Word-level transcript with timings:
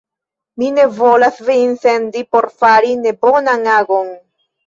Mi 0.61 0.69
ne 0.77 0.85
volas 0.99 1.41
vin 1.49 1.75
sendi 1.83 2.25
por 2.35 2.49
fari 2.63 2.91
nebonan 3.05 3.65
agon! 3.77 4.11